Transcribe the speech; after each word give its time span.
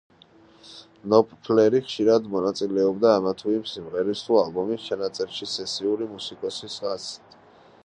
ნოპფლერი 1.13 1.81
ხშირად 1.89 2.25
მონაწილეობდა 2.35 3.11
ამა 3.19 3.35
თუ 3.43 3.53
იმ 3.57 3.69
სიმღერის 3.73 4.25
თუ 4.29 4.41
ალბომის 4.45 4.89
ჩაწერაში 4.89 5.51
სესიური 5.55 6.11
მუსიკოსის 6.17 6.83
სახით. 6.83 7.41